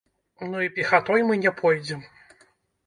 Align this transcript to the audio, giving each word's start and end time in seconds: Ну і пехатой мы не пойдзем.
Ну 0.53 0.61
і 0.67 0.71
пехатой 0.79 1.27
мы 1.29 1.39
не 1.43 1.53
пойдзем. 1.61 2.05